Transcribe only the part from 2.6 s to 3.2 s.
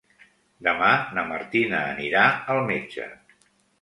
metge.